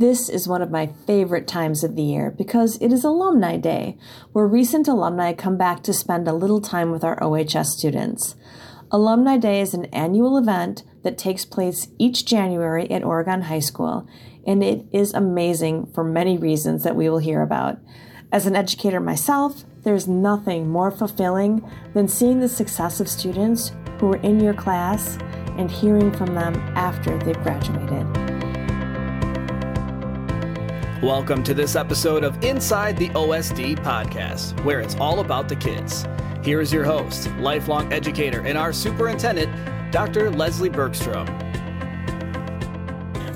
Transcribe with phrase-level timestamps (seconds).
[0.00, 3.98] This is one of my favorite times of the year because it is Alumni Day,
[4.32, 8.34] where recent alumni come back to spend a little time with our OHS students.
[8.90, 14.08] Alumni Day is an annual event that takes place each January at Oregon High School,
[14.46, 17.76] and it is amazing for many reasons that we will hear about.
[18.32, 21.62] As an educator myself, there's nothing more fulfilling
[21.92, 25.18] than seeing the success of students who are in your class
[25.58, 28.19] and hearing from them after they've graduated.
[31.02, 36.04] Welcome to this episode of Inside the OSD podcast, where it's all about the kids.
[36.44, 39.50] Here is your host, lifelong educator, and our superintendent,
[39.92, 40.30] Dr.
[40.30, 41.26] Leslie Bergstrom.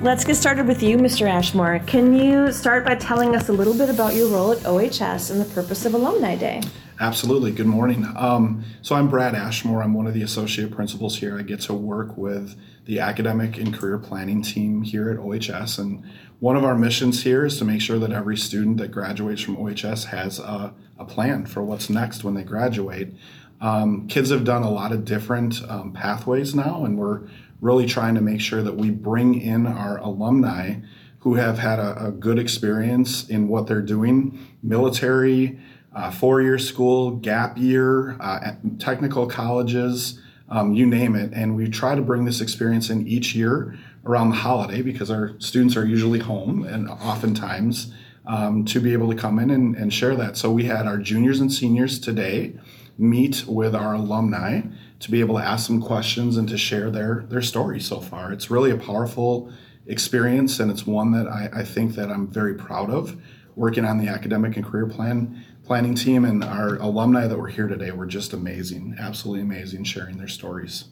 [0.02, 1.27] Let's get started with you, Mr.
[1.27, 1.78] Ashmore.
[1.86, 5.41] Can you start by telling us a little bit about your role at OHS and
[5.41, 6.60] the purpose of Alumni Day?
[7.00, 7.50] Absolutely.
[7.50, 8.06] Good morning.
[8.14, 9.82] Um, so I'm Brad Ashmore.
[9.82, 11.36] I'm one of the associate principals here.
[11.36, 15.78] I get to work with the academic and career planning team here at OHS.
[15.78, 16.04] And
[16.38, 19.56] one of our missions here is to make sure that every student that graduates from
[19.56, 23.12] OHS has a, a plan for what's next when they graduate.
[23.60, 27.22] Um, kids have done a lot of different um, pathways now, and we're
[27.60, 30.76] really trying to make sure that we bring in our alumni
[31.20, 35.58] who have had a, a good experience in what they're doing military,
[35.95, 41.33] uh, four year school, gap year, uh, technical colleges, um, you name it.
[41.33, 45.33] And we try to bring this experience in each year around the holiday because our
[45.39, 47.92] students are usually home and oftentimes
[48.27, 50.37] um, to be able to come in and, and share that.
[50.37, 52.55] So we had our juniors and seniors today
[52.97, 54.62] meet with our alumni
[55.00, 58.33] to be able to ask some questions and to share their their story so far.
[58.33, 59.53] It's really a powerful
[59.87, 63.20] experience and it's one that I, I think that I'm very proud of
[63.56, 67.66] working on the academic and career plan planning team and our alumni that were here
[67.66, 70.84] today were just amazing, absolutely amazing, sharing their stories.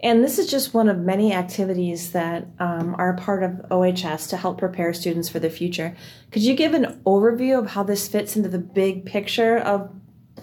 [0.00, 4.36] And this is just one of many activities that um, are part of OHS to
[4.36, 5.96] help prepare students for the future.
[6.30, 9.90] Could you give an overview of how this fits into the big picture of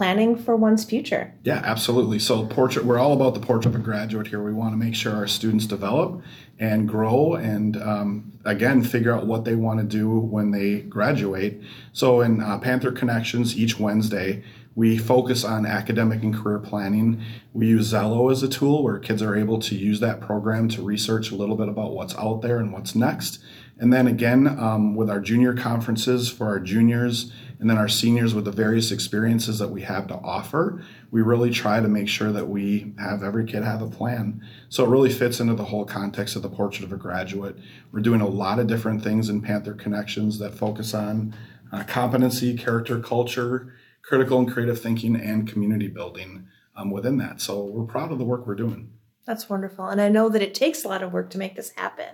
[0.01, 1.31] planning for one's future?
[1.43, 2.17] Yeah, absolutely.
[2.17, 4.41] So, portrait, we're all about the portrait of a graduate here.
[4.41, 6.23] We want to make sure our students develop
[6.57, 11.59] and grow and um, again figure out what they want to do when they graduate
[11.91, 14.43] so in uh, panther connections each wednesday
[14.75, 17.19] we focus on academic and career planning
[17.51, 20.83] we use Xello as a tool where kids are able to use that program to
[20.83, 23.39] research a little bit about what's out there and what's next
[23.79, 27.31] and then again um, with our junior conferences for our juniors
[27.61, 31.51] and then our seniors with the various experiences that we have to offer we really
[31.51, 34.41] try to make sure that we have every kid have a plan.
[34.69, 37.57] So it really fits into the whole context of the portrait of a graduate.
[37.91, 41.35] We're doing a lot of different things in panther connections that focus on
[41.71, 47.39] uh, competency character culture critical and creative thinking and community building um, within that.
[47.39, 48.91] So we're proud of the work we're doing
[49.25, 49.87] that's wonderful.
[49.87, 52.09] And I know that it takes a lot of work to make this happen.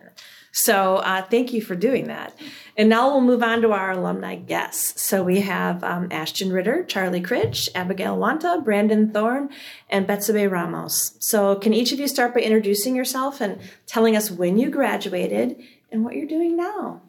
[0.51, 2.37] So uh, thank you for doing that.
[2.75, 5.01] And now we'll move on to our alumni guests.
[5.01, 9.49] So we have um, Ashton Ritter, Charlie Kritsch, Abigail Wanta, Brandon Thorne,
[9.89, 11.15] and Betsabe Ramos.
[11.19, 15.61] So can each of you start by introducing yourself and telling us when you graduated
[15.91, 17.01] and what you're doing now?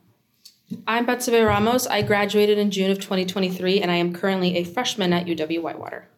[0.87, 1.87] I'm Betsabe Ramos.
[1.87, 6.09] I graduated in June of 2023, and I am currently a freshman at UW Whitewater.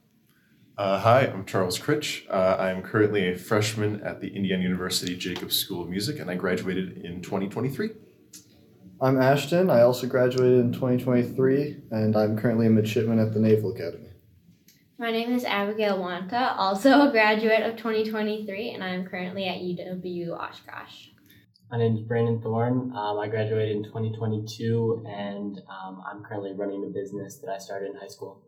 [0.79, 2.23] Uh, hi, I'm Charles Kritsch.
[2.31, 6.37] Uh, I'm currently a freshman at the Indiana University Jacobs School of Music, and I
[6.37, 7.91] graduated in 2023.
[9.03, 9.69] I'm Ashton.
[9.69, 14.09] I also graduated in 2023, and I'm currently a midshipman at the Naval Academy.
[14.99, 20.39] My name is Abigail Wanta, also a graduate of 2023, and I'm currently at UW
[20.39, 21.09] Oshkosh.
[21.71, 22.93] My name is Brandon Thorne.
[22.97, 27.91] Um, I graduated in 2022, and um, I'm currently running a business that I started
[27.91, 28.43] in high school.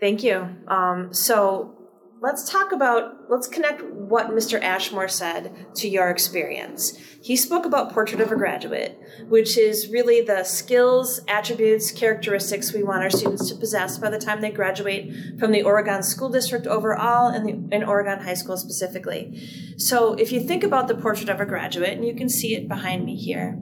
[0.00, 0.56] Thank you.
[0.68, 1.74] Um, so
[2.20, 4.60] let's talk about, let's connect what Mr.
[4.60, 6.96] Ashmore said to your experience.
[7.22, 8.98] He spoke about Portrait of a Graduate,
[9.28, 14.18] which is really the skills, attributes, characteristics we want our students to possess by the
[14.18, 18.56] time they graduate from the Oregon School District overall and the, in Oregon High School
[18.56, 19.40] specifically.
[19.76, 22.68] So if you think about the Portrait of a Graduate, and you can see it
[22.68, 23.52] behind me here,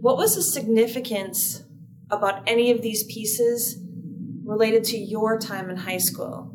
[0.00, 1.64] what was the significance
[2.10, 3.83] about any of these pieces
[4.44, 6.52] related to your time in high school.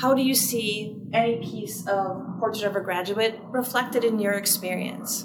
[0.00, 5.24] How do you see any piece of Portrait of a Graduate reflected in your experience?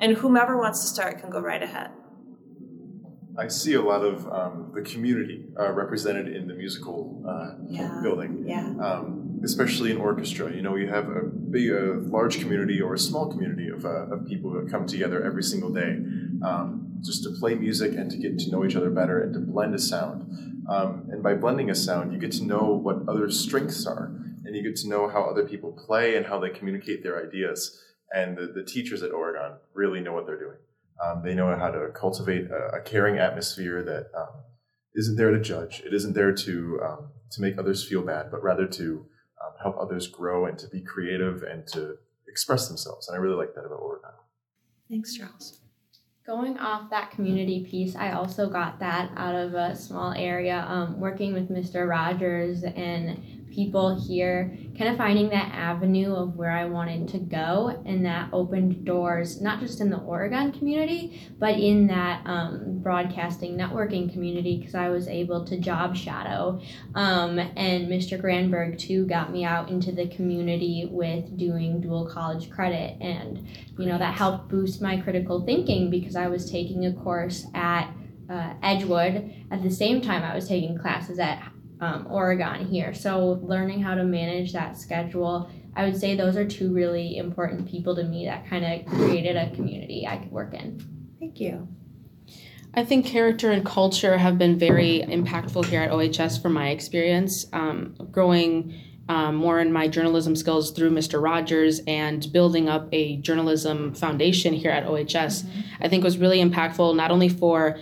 [0.00, 1.90] And whomever wants to start can go right ahead.
[3.38, 8.00] I see a lot of um, the community uh, represented in the musical uh, yeah.
[8.02, 8.44] building.
[8.46, 8.74] Yeah.
[8.80, 12.98] Um, especially in orchestra, you know, you have a big, a large community or a
[12.98, 15.98] small community of, uh, of people that come together every single day,
[16.42, 19.40] um, just to play music and to get to know each other better and to
[19.40, 20.22] blend a sound.
[20.68, 24.12] Um, and by blending a sound, you get to know what other strengths are,
[24.44, 27.82] and you get to know how other people play and how they communicate their ideas.
[28.12, 30.58] And the, the teachers at Oregon really know what they're doing.
[31.02, 34.42] Um, they know how to cultivate a, a caring atmosphere that um,
[34.94, 35.80] not there to judge.
[35.86, 39.06] It isn't there to um, to make others feel bad, but rather to
[39.44, 41.96] um, help others grow and to be creative and to
[42.26, 43.08] express themselves.
[43.08, 44.10] And I really like that about Oregon.
[44.90, 45.60] Thanks, Charles.
[46.28, 51.00] Going off that community piece, I also got that out of a small area um,
[51.00, 51.88] working with Mr.
[51.88, 57.82] Rogers and people here, kind of finding that avenue of where I wanted to go,
[57.84, 63.58] and that opened doors not just in the Oregon community, but in that um, broadcasting
[63.58, 66.60] networking community because I was able to job shadow.
[66.94, 68.20] Um, and Mr.
[68.20, 73.44] Granberg, too, got me out into the community with doing dual college credit, and
[73.76, 77.92] you know, that helped boost my critical thinking because I was taking a course at
[78.30, 81.42] uh, Edgewood at the same time I was taking classes at
[81.80, 82.94] um, Oregon here.
[82.94, 87.68] So learning how to manage that schedule, I would say those are two really important
[87.68, 90.80] people to me that kind of created a community I could work in.
[91.20, 91.68] Thank you.
[92.74, 97.46] I think character and culture have been very impactful here at OHS from my experience.
[97.52, 98.74] Um, growing
[99.08, 101.22] um, more in my journalism skills through Mr.
[101.22, 105.60] Rogers and building up a journalism foundation here at OHS, mm-hmm.
[105.80, 107.78] I think was really impactful not only for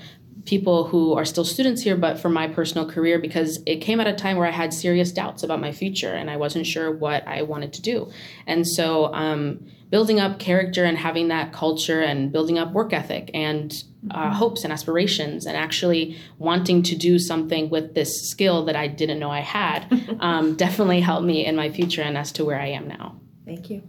[0.47, 4.07] people who are still students here, but for my personal career because it came at
[4.07, 7.27] a time where I had serious doubts about my future and I wasn't sure what
[7.27, 8.11] I wanted to do.
[8.47, 13.31] And so, um, building up character and having that culture and building up work ethic
[13.35, 14.33] and uh, mm-hmm.
[14.33, 19.21] hopes and aspirations and actually wanting to do something with this skill that I didn't
[19.21, 19.87] know I had
[20.21, 23.21] um, definitely helped me in my future and as to where I am now.
[23.45, 23.89] Thank you.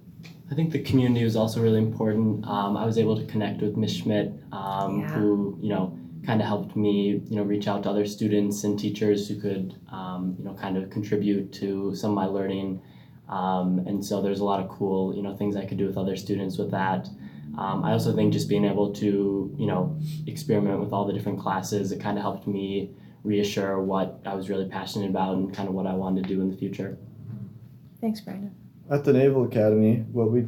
[0.51, 2.45] I think the community was also really important.
[2.48, 3.98] Um, I was able to connect with Ms.
[3.98, 5.09] Schmidt, um, yeah.
[5.09, 8.77] who, you know, kind of helped me, you know, reach out to other students and
[8.77, 12.81] teachers who could, um, you know, kind of contribute to some of my learning.
[13.29, 15.97] Um, and so there's a lot of cool, you know, things I could do with
[15.97, 17.07] other students with that.
[17.57, 19.97] Um, I also think just being able to, you know,
[20.27, 22.91] experiment with all the different classes, it kind of helped me
[23.23, 26.41] reassure what I was really passionate about and kind of what I wanted to do
[26.41, 26.97] in the future.
[28.01, 28.53] Thanks, Brandon.
[28.91, 30.45] At the Naval Academy, what we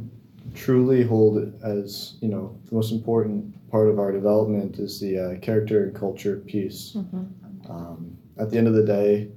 [0.53, 5.39] truly hold as, you know, the most important part of our development is the uh,
[5.39, 6.93] character and culture piece.
[6.95, 7.71] Mm-hmm.
[7.71, 9.29] Um, at the end of the day,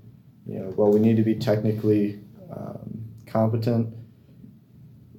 [0.47, 2.21] you know, while we need to be technically
[2.51, 3.95] um, competent,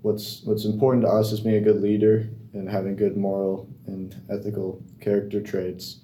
[0.01, 4.21] what's what's important to us is being a good leader and having good moral and
[4.29, 5.99] ethical character traits.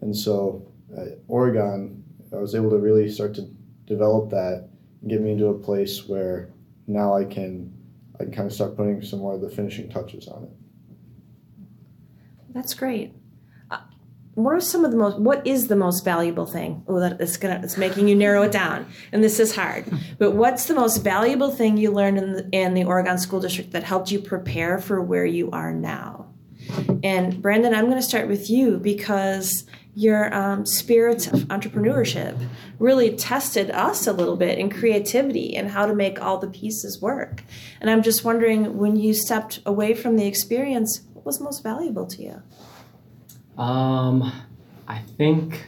[0.00, 0.66] And so,
[0.96, 3.42] at Oregon, I was able to really start to
[3.86, 4.68] develop that
[5.00, 6.50] and get me into a place where
[6.86, 7.72] now I can
[8.20, 10.50] I can kind of start putting some more of the finishing touches on it.
[12.54, 13.12] That's great.
[13.70, 13.78] Uh,
[14.34, 15.18] what are some of the most?
[15.18, 16.84] What is the most valuable thing?
[16.86, 19.86] Oh, that it's gonna it's making you narrow it down, and this is hard.
[20.18, 23.72] But what's the most valuable thing you learned in the, in the Oregon School District
[23.72, 26.32] that helped you prepare for where you are now?
[27.02, 32.36] And Brandon, I'm going to start with you because your um, spirit of entrepreneurship
[32.78, 37.00] really tested us a little bit in creativity and how to make all the pieces
[37.00, 37.44] work.
[37.80, 42.06] And I'm just wondering when you stepped away from the experience, what was most valuable
[42.06, 42.42] to you?
[43.62, 44.32] Um,
[44.88, 45.66] I think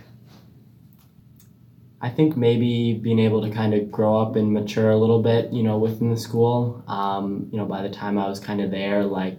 [2.00, 5.52] I think maybe being able to kind of grow up and mature a little bit,
[5.52, 6.84] you know, within the school.
[6.87, 9.38] Um, you know, by the time I was kind of there, like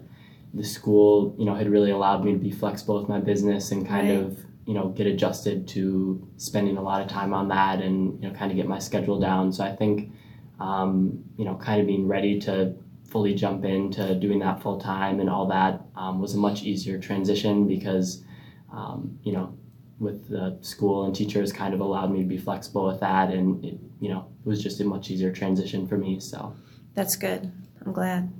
[0.54, 3.88] the school, you know, had really allowed me to be flexible with my business and
[3.88, 4.20] kind right.
[4.20, 8.28] of, you know, get adjusted to spending a lot of time on that and, you
[8.28, 9.54] know, kind of get my schedule down.
[9.54, 10.12] So I think,
[10.60, 15.22] um, you know, kind of being ready to fully jump into doing that full time
[15.22, 18.26] and all that um, was a much easier transition because,
[18.74, 19.58] um, you know,
[20.00, 23.64] with the school and teachers kind of allowed me to be flexible with that, and
[23.66, 26.20] it, you know, it was just a much easier transition for me.
[26.20, 26.54] So
[26.94, 27.52] that's good.
[27.84, 28.32] I'm glad.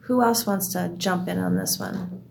[0.00, 2.22] Who else wants to jump in on this one?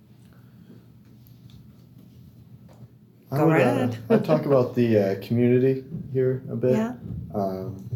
[3.31, 6.77] I Go would, uh, I'd talk about the uh, community here a bit.
[6.77, 6.93] Yeah.
[7.35, 7.89] Um,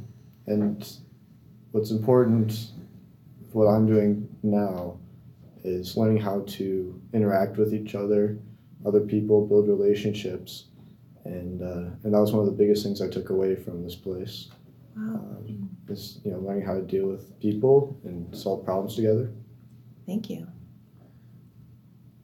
[0.47, 0.88] and
[1.71, 2.71] what's important
[3.53, 4.97] what I'm doing now
[5.63, 8.39] is learning how to interact with each other,
[8.85, 10.65] other people, build relationships,
[11.25, 13.95] and uh, and that was one of the biggest things I took away from this
[13.95, 14.50] place.
[14.95, 15.15] Wow.
[15.15, 19.31] Um, is you know learning how to deal with people and solve problems together.
[20.05, 20.47] Thank you.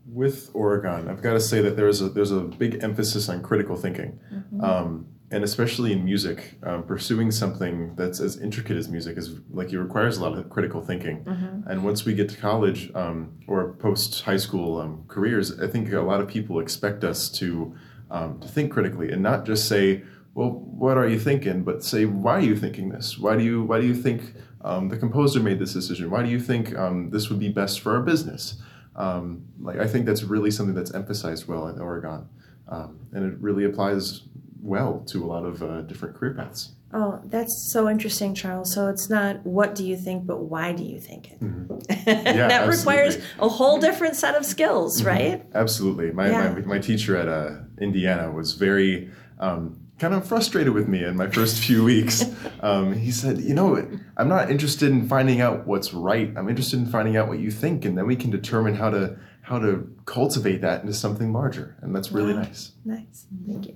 [0.08, 3.76] With Oregon, I've got to say that there's a there's a big emphasis on critical
[3.76, 4.20] thinking.
[4.34, 4.64] Mm-hmm.
[4.64, 9.74] Um, and especially in music, um, pursuing something that's as intricate as music is like
[9.74, 11.26] it requires a lot of critical thinking.
[11.26, 11.70] Mm-hmm.
[11.70, 15.92] And once we get to college um, or post high school um, careers, I think
[15.92, 17.76] a lot of people expect us to
[18.10, 22.06] um, to think critically and not just say, "Well, what are you thinking?" but say,
[22.06, 23.18] "Why are you thinking this?
[23.18, 26.10] Why do you Why do you think um, the composer made this decision?
[26.10, 28.62] Why do you think um, this would be best for our business?"
[28.98, 32.28] Um, like I think that's really something that's emphasized well in Oregon,
[32.68, 34.24] um, and it really applies
[34.62, 36.74] well to a lot of uh, different career paths.
[36.94, 38.74] Oh, that's so interesting, Charles.
[38.74, 41.38] So it's not what do you think, but why do you think it?
[42.08, 45.46] Yeah, that requires a whole different set of skills, right?
[45.54, 46.12] Absolutely.
[46.12, 46.54] My, Yeah.
[46.54, 51.16] my, my teacher at uh, Indiana was very um, kind of frustrated with me in
[51.18, 52.24] my first few weeks.
[52.62, 53.88] Um, he said, You know,
[54.18, 56.32] I'm not interested in finding out what's right.
[56.36, 59.18] I'm interested in finding out what you think, and then we can determine how to
[59.42, 61.78] how to cultivate that into something larger.
[61.82, 62.42] And that's really Wow.
[62.42, 62.72] nice.
[62.84, 63.28] Nice.
[63.48, 63.76] Thank you.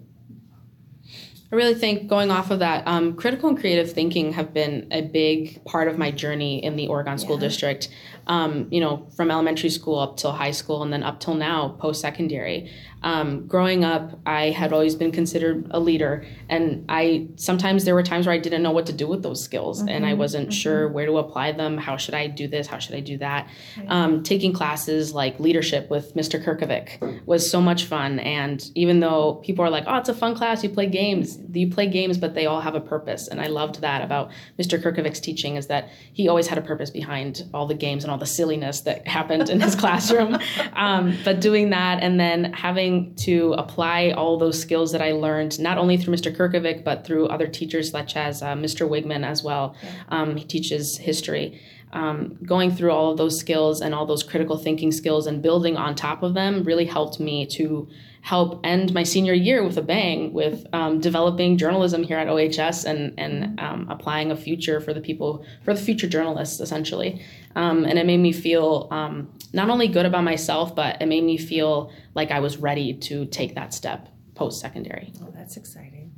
[1.49, 5.01] I really think going off of that, um, critical and creative thinking have been a
[5.01, 7.89] big part of my journey in the Oregon School District.
[8.31, 11.75] Um, you know, from elementary school up till high school, and then up till now,
[11.79, 12.71] post secondary.
[13.03, 18.03] Um, growing up, I had always been considered a leader, and I sometimes there were
[18.03, 20.88] times where I didn't know what to do with those skills, and I wasn't sure
[20.88, 21.77] where to apply them.
[21.77, 22.67] How should I do this?
[22.67, 23.50] How should I do that?
[23.88, 26.41] Um, taking classes like leadership with Mr.
[26.41, 30.35] Kirkovic was so much fun, and even though people are like, "Oh, it's a fun
[30.35, 33.47] class, you play games," you play games, but they all have a purpose, and I
[33.47, 34.81] loved that about Mr.
[34.81, 38.20] Kirkovic's teaching is that he always had a purpose behind all the games and all
[38.21, 40.37] the silliness that happened in his classroom.
[40.73, 45.59] Um, but doing that and then having to apply all those skills that I learned,
[45.59, 46.33] not only through Mr.
[46.33, 48.87] Kirkovic, but through other teachers such as uh, Mr.
[48.87, 49.75] Wigman as well.
[50.09, 51.59] Um, he teaches history.
[51.93, 55.75] Um, going through all of those skills and all those critical thinking skills and building
[55.75, 57.89] on top of them really helped me to
[58.21, 62.85] help end my senior year with a bang with um, developing journalism here at OHS
[62.85, 67.21] and and um, applying a future for the people for the future journalists essentially.
[67.55, 71.23] Um, and it made me feel um, not only good about myself, but it made
[71.23, 75.11] me feel like I was ready to take that step post secondary.
[75.21, 76.13] Oh, that's exciting.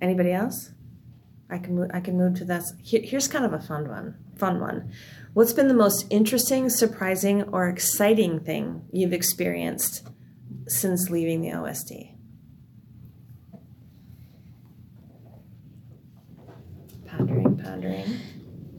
[0.00, 0.72] Anybody else?
[1.48, 2.72] I can move, I can move to this.
[2.82, 4.16] Here, here's kind of a fun one.
[4.36, 4.92] Fun one.
[5.34, 10.06] What's been the most interesting, surprising, or exciting thing you've experienced
[10.68, 12.11] since leaving the OSD?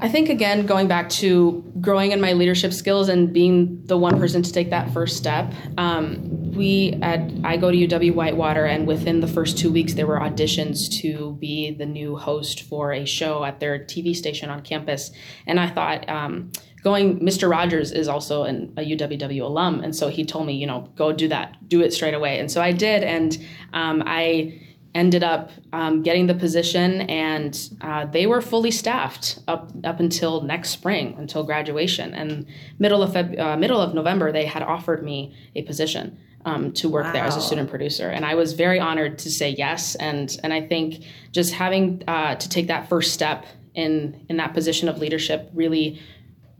[0.04, 4.20] I think again, going back to growing in my leadership skills and being the one
[4.20, 5.54] person to take that first step.
[5.78, 10.06] Um, we at I go to UW Whitewater, and within the first two weeks, there
[10.06, 14.62] were auditions to be the new host for a show at their TV station on
[14.62, 15.10] campus.
[15.48, 16.52] And I thought, um,
[16.84, 17.50] going, Mr.
[17.50, 21.14] Rogers is also an, a UWW alum, and so he told me, you know, go
[21.14, 22.40] do that, do it straight away.
[22.40, 23.38] And so I did, and
[23.72, 24.60] um, I
[24.96, 30.42] ended up um, getting the position, and uh, they were fully staffed up up until
[30.42, 32.14] next spring, until graduation.
[32.14, 32.46] And
[32.80, 36.90] middle of Feb- uh, middle of November, they had offered me a position um, to
[36.90, 39.96] work there as a student producer, and I was very honored to say yes.
[39.96, 44.54] And and I think just having uh, to take that first step in in that
[44.54, 46.02] position of leadership really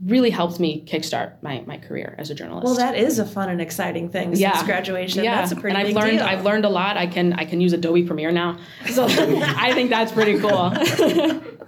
[0.04, 2.64] really helped me kickstart my, my career as a journalist.
[2.64, 5.24] Well, that is a fun and exciting thing since graduation.
[5.24, 6.26] Yeah, That's a pretty and I've big learned deal.
[6.26, 6.96] I've learned a lot.
[6.96, 10.72] I can I can use Adobe Premiere now, so I think that's pretty cool.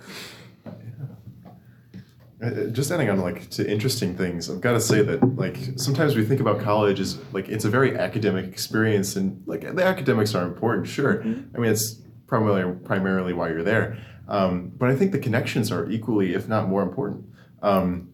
[2.42, 6.14] Uh, Just adding on like to interesting things, I've got to say that like sometimes
[6.14, 10.34] we think about college as like it's a very academic experience, and like the academics
[10.34, 11.22] are important, sure.
[11.22, 13.96] I mean, it's primarily primarily why you're there,
[14.28, 17.24] um, but I think the connections are equally, if not more important.
[17.62, 18.10] Um,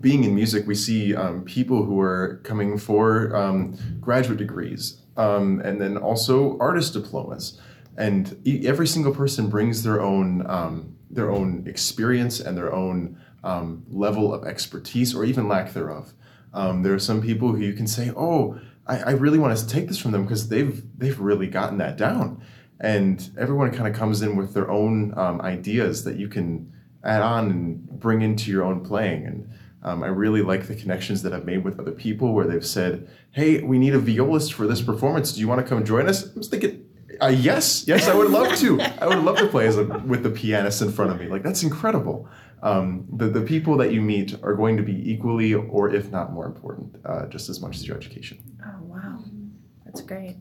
[0.00, 5.60] being in music, we see um, people who are coming for um, graduate degrees um,
[5.60, 7.60] and then also artist diplomas.
[7.96, 13.84] And every single person brings their own um, their own experience and their own um,
[13.88, 16.12] level of expertise or even lack thereof.
[16.52, 19.66] Um, there are some people who you can say, "Oh, I, I really want to
[19.66, 22.42] take this from them because they've they've really gotten that down."
[22.78, 26.70] And everyone kind of comes in with their own ideas that you can
[27.02, 29.24] add on and bring into your own playing.
[29.24, 29.50] And
[29.86, 33.08] um, I really like the connections that I've made with other people where they've said,
[33.30, 35.32] "Hey, we need a violist for this performance.
[35.32, 36.84] Do you want to come join us?" I was thinking,
[37.22, 38.80] uh, "Yes, yes, I would love to.
[38.80, 41.28] I would love to play as a, with the pianist in front of me.
[41.28, 42.28] Like that's incredible."
[42.62, 46.32] Um, the the people that you meet are going to be equally, or if not
[46.32, 48.38] more important, uh, just as much as your education.
[48.66, 49.22] oh wow,
[49.84, 50.36] that's great.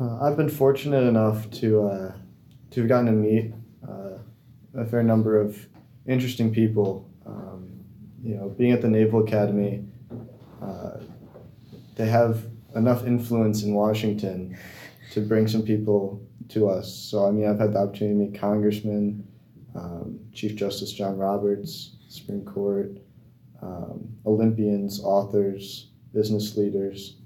[0.00, 2.12] Uh, I've been fortunate enough to uh,
[2.70, 3.52] to have gotten to meet
[3.86, 4.16] uh,
[4.74, 5.68] a fair number of
[6.06, 7.11] interesting people.
[8.22, 9.84] You know, being at the Naval Academy,
[10.60, 10.98] uh,
[11.96, 14.56] they have enough influence in Washington
[15.12, 16.94] to bring some people to us.
[16.94, 19.26] So I mean, I've had the opportunity to meet Congressman,
[19.74, 22.98] um, Chief Justice John Roberts, Supreme Court,
[23.60, 27.16] um, Olympians, authors, business leaders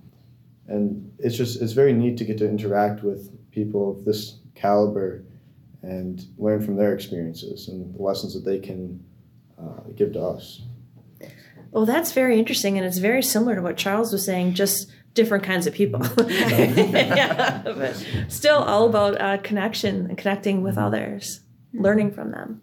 [0.68, 5.24] and it's just it's very neat to get to interact with people of this caliber
[5.82, 9.02] and learn from their experiences and the lessons that they can
[9.60, 10.62] uh, give to us.
[11.76, 15.44] Well, that's very interesting, and it's very similar to what Charles was saying, just different
[15.44, 16.00] kinds of people.
[16.26, 21.42] yeah, but still all about uh, connection and connecting with others,
[21.74, 22.62] learning from them.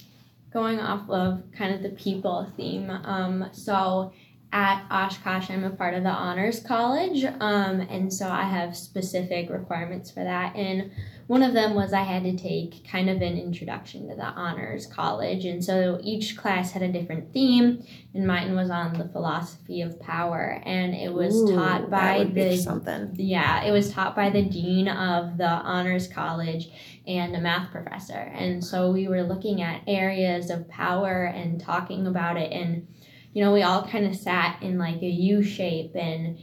[0.52, 4.14] Going off of kind of the people theme, um, so
[4.52, 9.52] at Oshkosh, I'm a part of the Honors College, um, and so I have specific
[9.52, 10.56] requirements for that.
[10.56, 10.90] And
[11.28, 14.86] one of them was I had to take kind of an introduction to the Honors
[14.86, 19.82] College, and so each class had a different theme, and mine was on the philosophy
[19.82, 23.14] of power, and it was Ooh, taught by that would be the something.
[23.18, 26.70] yeah, it was taught by the dean of the honors college
[27.08, 28.14] and a math professor.
[28.14, 32.52] And so we were looking at areas of power and talking about it.
[32.52, 32.88] And,
[33.34, 35.96] you know, we all kind of sat in like a U shape.
[35.96, 36.38] And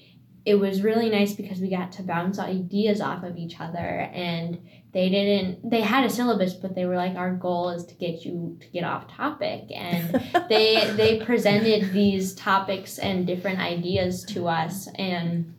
[0.44, 3.78] it was really nice because we got to bounce ideas off of each other.
[3.78, 7.94] And they didn't, they had a syllabus, but they were like, our goal is to
[7.94, 9.64] get you to get off topic.
[9.74, 10.14] And
[10.48, 14.88] they, they presented these topics and different ideas to us.
[14.96, 15.54] And,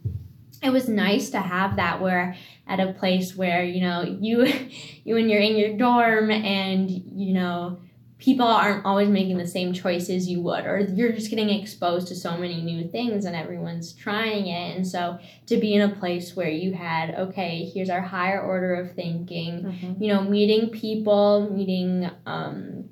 [0.62, 2.36] it was nice to have that where
[2.68, 4.44] at a place where you know you
[5.04, 7.80] you when you're in your dorm and you know
[8.22, 12.16] people aren't always making the same choices you would or you're just getting exposed to
[12.16, 14.78] so many new things and everyone's trying it.
[14.78, 18.76] And so to be in a place where you had okay here's our higher order
[18.76, 22.86] of thinking you know meeting people meeting um,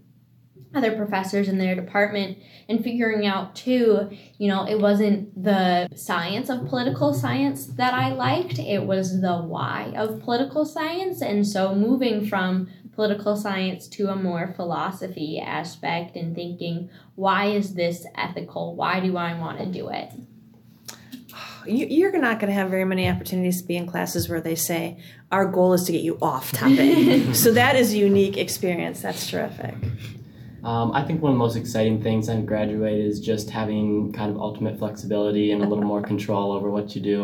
[0.76, 6.50] other professors in their department and figuring out too you know it wasn't the science
[6.50, 11.22] of political science that i liked it was the why of political science.
[11.22, 12.70] And so moving from
[13.00, 19.16] political science to a more philosophy aspect and thinking why is this ethical why do
[19.16, 20.12] i want to do it
[21.66, 24.56] You, you're not going to have very many opportunities to be in classes where they
[24.56, 24.98] say,
[25.32, 27.36] Our goal is to get you off topic.
[27.44, 29.02] so that is a unique experience.
[29.02, 29.76] That's terrific.
[30.64, 34.30] Um, I think one of the most exciting things on graduate is just having kind
[34.32, 37.22] of ultimate flexibility and a little more control over what you do.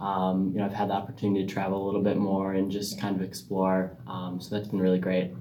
[0.00, 3.00] Um, you know, I've had the opportunity to travel a little bit more and just
[3.00, 3.96] kind of explore.
[4.06, 5.32] Um, so that's been really great.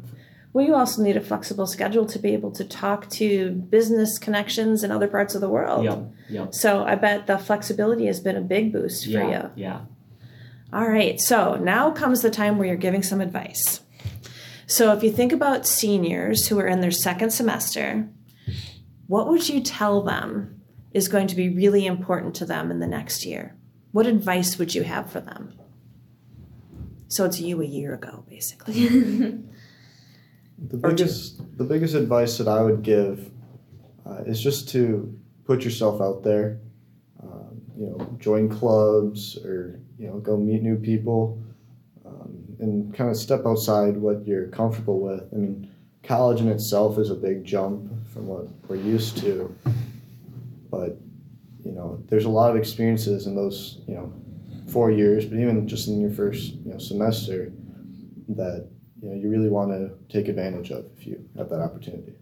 [0.53, 4.85] Well, you also need a flexible schedule to be able to talk to business connections
[4.85, 5.83] in other parts of the world.
[5.83, 6.53] Yep, yep.
[6.53, 9.51] So I bet the flexibility has been a big boost for Yeah, you.
[9.55, 9.81] yeah.
[10.71, 13.81] All right, so now comes the time where you're giving some advice.
[14.65, 18.07] So if you think about seniors who are in their second semester,
[19.07, 20.61] what would you tell them
[20.93, 23.55] is going to be really important to them in the next year?
[23.95, 25.53] What advice would you have for them?
[27.07, 28.89] So it's you a year ago, basically.
[30.57, 33.29] The biggest, the biggest advice that I would give
[34.05, 36.61] uh, is just to put yourself out there.
[37.21, 41.37] Um, you know, join clubs or you know, go meet new people,
[42.05, 45.27] um, and kind of step outside what you're comfortable with.
[45.33, 45.69] I mean,
[46.03, 49.53] college in itself is a big jump from what we're used to,
[50.71, 50.97] but
[51.65, 54.13] you know, there's a lot of experiences in those you know
[54.71, 57.51] four years, but even just in your first you know semester
[58.29, 58.69] that
[59.01, 62.13] you know you really want to take advantage of if you have that opportunity.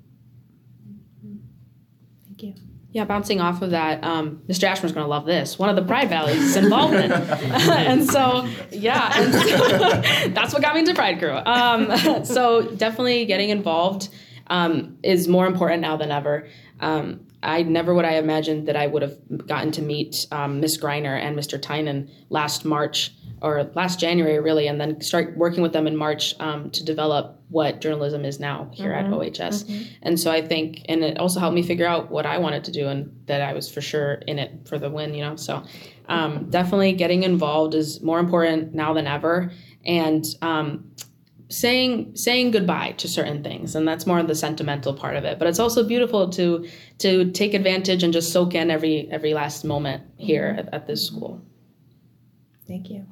[2.26, 2.56] Thank you.
[2.92, 4.66] Yeah, bouncing off of that, um, Mr.
[4.66, 5.58] Ashmore's going to love this.
[5.58, 10.76] One of the Pride Valleys is involvement, and so yeah, and so, that's what got
[10.76, 11.34] me into Pride Crew.
[11.34, 14.10] Um, so definitely getting involved
[14.48, 16.48] um, is more important now than ever.
[16.80, 20.78] Um, I never would I imagined that I would have gotten to meet um, Miss
[20.78, 21.62] Griner and Mr.
[21.62, 26.34] Tynan last March or last January, really, and then start working with them in March
[26.40, 29.66] um, to develop what journalism is now here at OHS.
[30.02, 32.72] And so I think, and it also helped me figure out what I wanted to
[32.72, 35.36] do and that I was for sure in it for the win, you know.
[35.36, 35.62] So
[36.08, 39.52] um, definitely getting involved is more important now than ever.
[39.86, 40.92] And um,
[41.54, 45.48] saying saying goodbye to certain things and that's more the sentimental part of it but
[45.48, 50.04] it's also beautiful to to take advantage and just soak in every every last moment
[50.18, 51.42] here at, at this school
[52.68, 53.06] Thank you.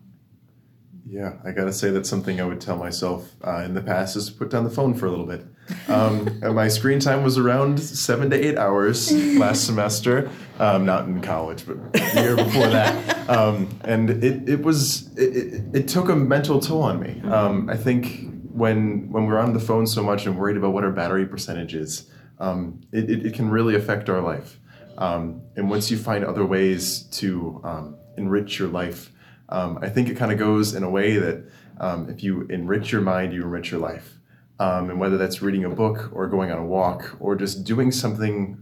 [1.06, 4.28] Yeah, I gotta say that's something I would tell myself uh, in the past is
[4.28, 5.46] to put down the phone for a little bit.
[5.90, 11.06] Um, and my screen time was around seven to eight hours last semester, um, not
[11.06, 13.30] in college, but the year before that.
[13.30, 17.22] Um, and it, it was it, it, it took a mental toll on me.
[17.30, 20.84] Um, I think when when we're on the phone so much and worried about what
[20.84, 22.10] our battery percentage is,
[22.40, 24.60] um, it, it, it can really affect our life.
[24.98, 29.12] Um, and once you find other ways to um, enrich your life,
[29.50, 31.44] um, I think it kind of goes in a way that
[31.80, 34.18] um, if you enrich your mind, you enrich your life.
[34.60, 37.92] Um, and whether that's reading a book or going on a walk or just doing
[37.92, 38.60] something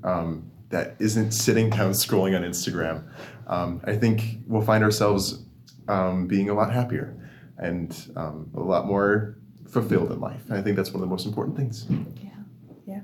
[0.69, 3.03] that isn't sitting down scrolling on Instagram,
[3.47, 5.43] I think we'll find ourselves
[6.27, 7.17] being a lot happier
[7.57, 9.39] and a lot more
[9.71, 10.41] fulfilled in life.
[10.49, 11.85] And I think that's one of the most important things.
[11.89, 13.01] Yeah.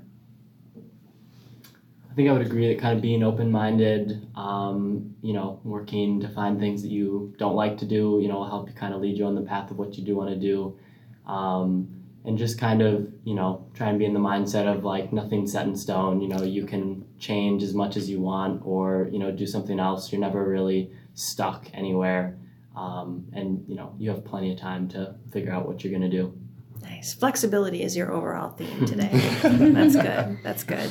[2.10, 6.18] I think I would agree that kind of being open minded, um, you know, working
[6.20, 8.94] to find things that you don't like to do, you know, will help you kind
[8.94, 10.78] of lead you on the path of what you do want to do.
[11.26, 11.92] Um,
[12.24, 15.46] and just kind of, you know, try and be in the mindset of like nothing
[15.46, 16.22] set in stone.
[16.22, 19.78] You know, you can change as much as you want or, you know, do something
[19.78, 20.10] else.
[20.10, 22.38] You're never really stuck anywhere.
[22.74, 26.10] Um, and, you know, you have plenty of time to figure out what you're going
[26.10, 26.36] to do.
[26.82, 27.14] Nice.
[27.14, 29.10] Flexibility is your overall theme today.
[29.42, 30.38] That's good.
[30.42, 30.90] That's good.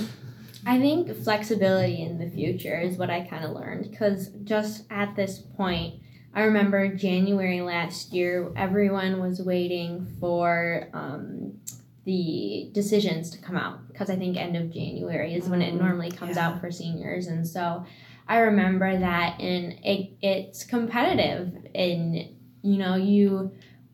[0.66, 5.16] I think flexibility in the future is what I kind of learned because just at
[5.16, 6.02] this point,
[6.34, 11.60] I remember January last year, everyone was waiting for um,
[12.06, 16.12] the decisions to come out because I think end of January is when it normally
[16.12, 16.50] comes yeah.
[16.50, 17.28] out for seniors.
[17.28, 17.86] And so
[18.28, 21.68] I remember that, and it, it's competitive.
[21.76, 22.16] And,
[22.64, 23.52] you know, you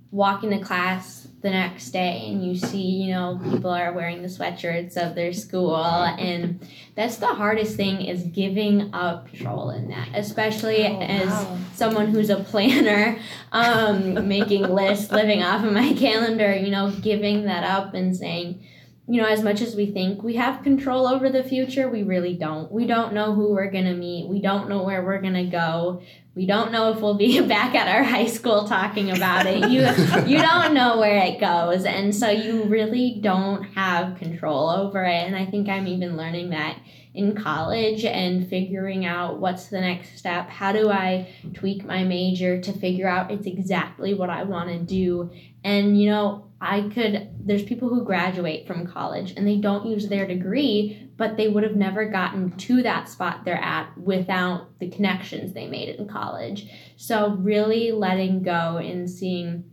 [0.09, 4.27] walk into class the next day and you see, you know, people are wearing the
[4.27, 6.59] sweatshirts of their school and
[6.95, 11.57] that's the hardest thing is giving up control in that, especially Oh, as wow.
[11.73, 13.17] someone who's a planner,
[13.51, 18.63] um, making lists, living off of my calendar, you know, giving that up and saying,
[19.07, 22.35] you know, as much as we think we have control over the future, we really
[22.35, 22.71] don't.
[22.71, 24.29] We don't know who we're going to meet.
[24.29, 26.01] We don't know where we're going to go.
[26.35, 29.69] We don't know if we'll be back at our high school talking about it.
[29.69, 29.81] You
[30.27, 35.27] you don't know where it goes, and so you really don't have control over it.
[35.27, 36.77] And I think I'm even learning that
[37.13, 40.49] in college and figuring out what's the next step.
[40.49, 44.79] How do I tweak my major to figure out it's exactly what I want to
[44.79, 45.31] do?
[45.63, 50.07] And you know, I could there's people who graduate from college and they don't use
[50.07, 54.89] their degree, but they would have never gotten to that spot they're at without the
[54.89, 56.69] connections they made in college.
[56.95, 59.65] So really letting go and seeing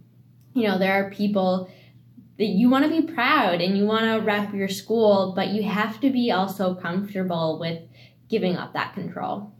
[0.55, 1.71] you know, there are people
[2.47, 6.01] you want to be proud and you want to rep your school, but you have
[6.01, 7.83] to be also comfortable with
[8.29, 9.53] giving up that control.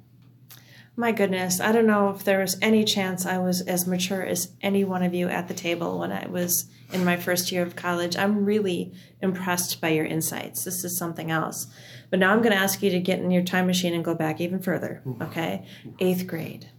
[0.97, 4.53] My goodness, I don't know if there was any chance I was as mature as
[4.61, 7.77] any one of you at the table when I was in my first year of
[7.77, 8.17] college.
[8.17, 10.65] I'm really impressed by your insights.
[10.65, 11.69] This is something else.
[12.11, 14.15] But now I'm going to ask you to get in your time machine and go
[14.15, 15.65] back even further, okay?
[16.01, 16.71] Eighth grade.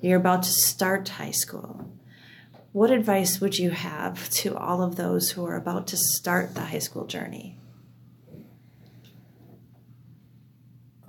[0.00, 1.97] You're about to start high school.
[2.78, 6.60] What advice would you have to all of those who are about to start the
[6.60, 7.58] high school journey?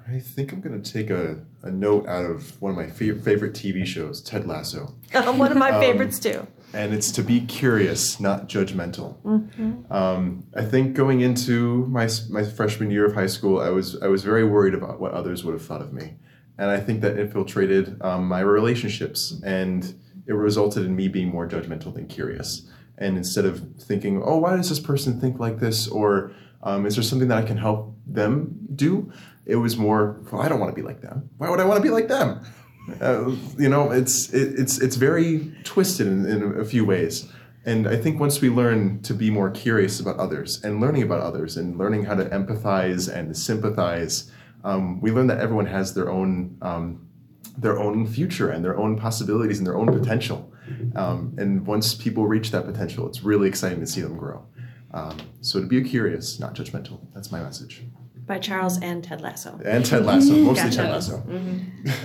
[0.08, 3.20] I think I'm going to take a, a note out of one of my fa-
[3.20, 4.96] favorite TV shows, Ted Lasso.
[5.14, 6.48] one of my Um, favorites, too.
[6.74, 9.22] and it's to be curious, not judgmental.
[9.22, 9.94] Mm-hmm.
[9.94, 14.08] Um, I think going into my my freshman year of high school, I was I
[14.08, 16.16] was very worried about what others would have thought of me,
[16.58, 19.94] and I think that infiltrated um, my relationships, and
[20.30, 22.70] it resulted in me being more judgmental than curious.
[23.00, 26.96] And instead of thinking, oh, why does this person think like this, or um, is
[26.96, 29.12] there something that I can help them do?
[29.46, 31.30] It was more, well, I don't want to be like them.
[31.38, 32.46] Why would I want to be like them?
[33.02, 37.32] Uh, you know, it's it, it's it's very twisted in, in a few ways.
[37.66, 41.22] And I think once we learn to be more curious about others and learning about
[41.22, 44.32] others and learning how to empathize and sympathize,
[44.64, 47.09] um, we learn that everyone has their own um,
[47.60, 50.52] their own future and their own possibilities and their own potential.
[50.96, 54.46] Um, and once people reach that potential, it's really exciting to see them grow.
[54.94, 57.00] Um, so to be curious, not judgmental.
[57.14, 57.84] That's my message.
[58.26, 59.60] By Charles and Ted Lasso.
[59.66, 60.78] And Ted Lasso, mostly Gotcha.
[60.78, 61.24] Ted Lasso.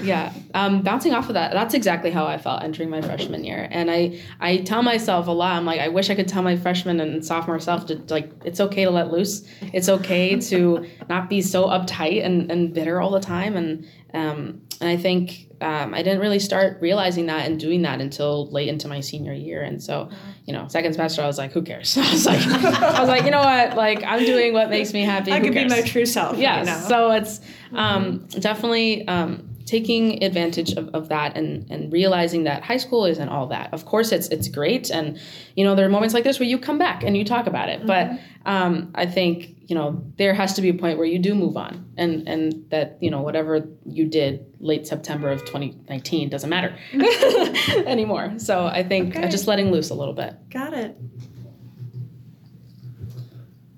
[0.03, 3.69] yeah um, bouncing off of that that's exactly how i felt entering my freshman year
[3.71, 6.57] and i i tell myself a lot i'm like i wish i could tell my
[6.57, 11.29] freshman and sophomore self to like it's okay to let loose it's okay to not
[11.29, 15.93] be so uptight and, and bitter all the time and um, and i think um,
[15.95, 19.63] i didn't really start realizing that and doing that until late into my senior year
[19.63, 20.09] and so
[20.47, 23.25] you know second semester i was like who cares i was like i was like
[23.25, 25.83] you know what like i'm doing what makes me happy I Who could be my
[25.83, 26.37] true self.
[26.39, 26.85] yeah You know?
[26.89, 27.41] so it's
[27.73, 33.29] um, definitely um, taking advantage of, of that and, and realizing that high school isn't
[33.29, 33.73] all that.
[33.73, 35.19] Of course it's it's great and
[35.57, 37.69] you know there are moments like this where you come back and you talk about
[37.69, 37.87] it.
[37.87, 38.11] But
[38.47, 41.57] um, i think you know there has to be a point where you do move
[41.57, 46.77] on and and that you know whatever you did late september of 2019 doesn't matter
[47.87, 48.35] anymore.
[48.39, 49.29] So i think Okay.
[49.31, 50.35] just letting loose a little bit.
[50.51, 50.95] Got it.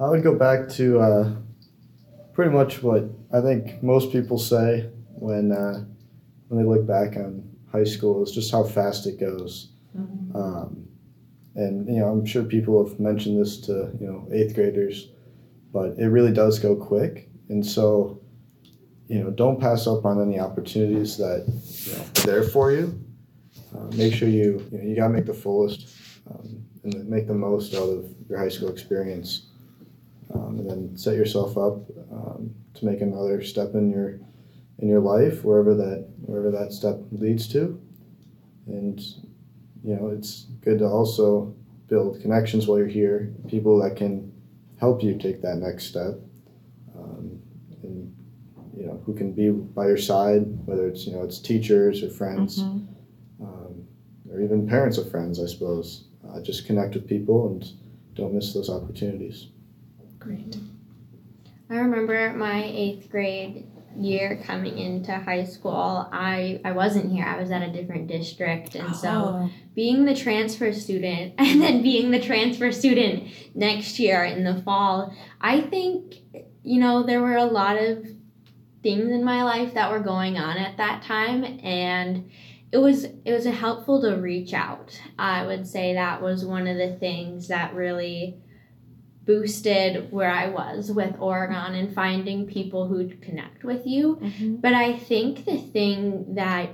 [0.00, 1.32] I would go back to uh,
[2.34, 5.84] pretty much what I think most people say when uh,
[6.48, 9.70] when they look back on high school is just how fast it goes.
[10.34, 10.88] Um,
[11.54, 15.08] and you know, I'm sure people have mentioned this to you know eighth graders,
[15.72, 17.28] but it really does go quick.
[17.48, 18.20] And so,
[19.08, 21.46] you know, don't pass up on any opportunities that
[21.86, 23.02] you know are there for you.
[23.74, 25.96] Uh, make sure you you, know, you gotta make the fullest
[26.30, 29.46] um, and make the most out of your high school experience
[30.34, 31.76] um, and then set yourself up
[32.12, 34.18] um, to make another step in your
[34.78, 37.80] in your life, wherever that wherever that step leads to.
[38.66, 39.00] And
[39.82, 41.54] you know, it's good to also
[41.88, 44.32] build connections while you're here, people that can
[44.80, 46.14] help you take that next step,
[46.98, 47.38] um,
[47.82, 48.12] and
[48.76, 52.10] you know, who can be by your side, whether it's you know it's teachers or
[52.10, 53.44] friends, Mm-hmm.
[53.44, 53.86] um,
[54.30, 56.04] or even parents of friends, I suppose.
[56.28, 57.64] Uh, just connect with people and
[58.14, 59.46] don't miss those opportunities.
[60.18, 60.56] Great.
[61.70, 63.64] I remember my eighth grade
[63.98, 66.08] year coming into high school.
[66.12, 68.74] I, I wasn't here, I was at a different district.
[68.74, 74.24] And so Oh, being the transfer student and then being the transfer student next year
[74.24, 76.16] in the fall, I think,
[76.62, 78.06] you know, there were a lot of
[78.82, 82.30] things in my life that were going on at that time and
[82.72, 85.00] it was it was helpful to reach out.
[85.18, 88.36] I would say that was one of the things that really
[89.26, 94.16] boosted where I was with Oregon and finding people who'd connect with you.
[94.22, 94.60] mhm.
[94.60, 96.70] But I think the thing that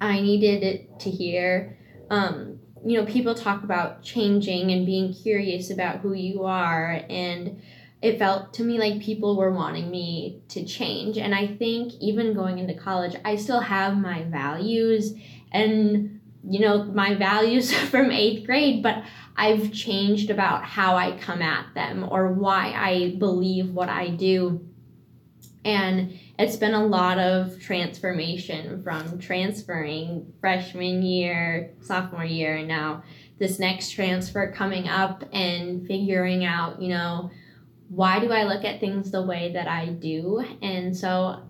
[0.00, 1.76] I needed it to hear,
[2.10, 7.60] um, you know, people talk about changing and being curious about who you are, and
[8.00, 11.18] it felt to me like people were wanting me to change.
[11.18, 15.14] And I think even going into college, I still have my values
[15.50, 19.02] and, you know, my values from eighth grade, but
[19.38, 24.68] I've changed about how I come at them or why I believe what I do.
[25.64, 33.04] And it's been a lot of transformation from transferring freshman year, sophomore year, and now
[33.38, 37.30] this next transfer coming up and figuring out, you know,
[37.90, 40.44] why do I look at things the way that I do?
[40.60, 41.44] And so,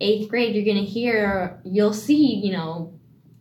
[0.00, 2.97] eighth grade, you're going to hear, you'll see, you know,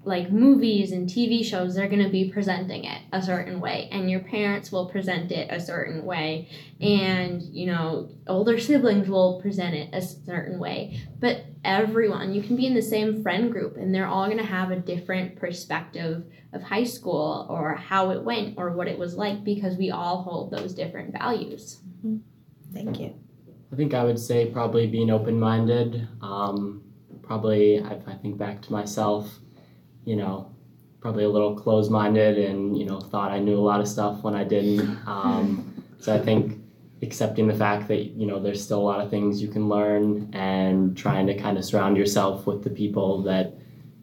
[0.08, 4.10] like movies and TV shows, they're going to be presenting it a certain way, and
[4.10, 9.76] your parents will present it a certain way, and you know, older siblings will present
[9.76, 11.02] it a certain way.
[11.20, 14.46] But everyone, you can be in the same friend group, and they're all going to
[14.46, 19.16] have a different perspective of high school or how it went or what it was
[19.16, 21.82] like because we all hold those different values.
[22.74, 23.14] Thank you.
[23.72, 26.08] I think I would say probably being open minded.
[26.22, 26.84] Um,
[27.22, 29.40] probably, if I think back to myself,
[30.08, 30.50] you know,
[31.02, 34.24] probably a little closed minded and, you know, thought I knew a lot of stuff
[34.24, 34.98] when I didn't.
[35.06, 36.60] Um, so I think
[37.02, 40.30] accepting the fact that, you know, there's still a lot of things you can learn
[40.34, 43.54] and trying to kind of surround yourself with the people that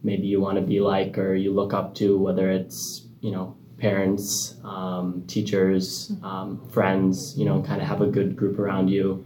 [0.03, 3.57] maybe you want to be like or you look up to, whether it's, you know,
[3.79, 9.25] parents, um, teachers, um, friends, you know, kind of have a good group around you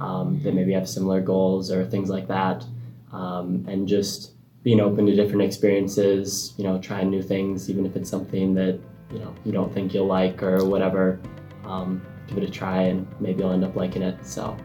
[0.00, 2.64] um, that maybe have similar goals or things like that.
[3.12, 7.96] Um, and just being open to different experiences, you know, trying new things, even if
[7.96, 8.78] it's something that,
[9.12, 11.18] you know, you don't think you'll like or whatever.
[11.64, 14.24] Um, give it a try and maybe you'll end up liking it.
[14.24, 14.56] So,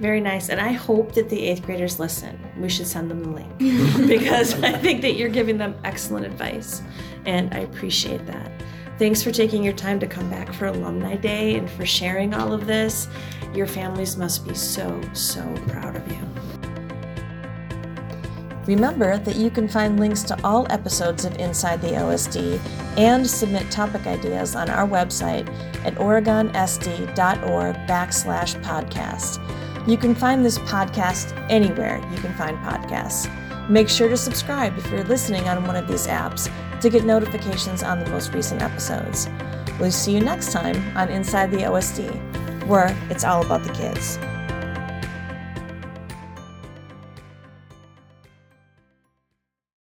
[0.00, 0.48] Very nice.
[0.48, 2.38] And I hope that the eighth graders listen.
[2.58, 3.58] We should send them the link
[4.08, 6.82] because I think that you're giving them excellent advice.
[7.26, 8.50] And I appreciate that.
[8.98, 12.54] Thanks for taking your time to come back for Alumni Day and for sharing all
[12.54, 13.08] of this.
[13.54, 16.55] Your families must be so, so proud of you.
[18.66, 22.58] Remember that you can find links to all episodes of Inside the OSD
[22.96, 25.48] and submit topic ideas on our website
[25.84, 29.88] at oregonsd.org backslash podcast.
[29.88, 33.30] You can find this podcast anywhere you can find podcasts.
[33.68, 36.50] Make sure to subscribe if you're listening on one of these apps
[36.80, 39.28] to get notifications on the most recent episodes.
[39.78, 44.18] We'll see you next time on Inside the OSD, where it's all about the kids.